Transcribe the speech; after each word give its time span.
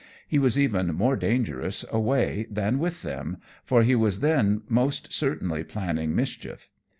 He 0.27 0.39
was 0.39 0.57
even 0.57 0.95
more 0.95 1.15
dangerous 1.15 1.85
away 1.91 2.47
than 2.49 2.79
with 2.79 3.03
them, 3.03 3.37
for 3.63 3.83
he 3.83 3.93
was 3.93 4.21
then 4.21 4.63
most 4.67 5.13
certainly 5.13 5.63
planning 5.63 6.15
mischief. 6.15 6.71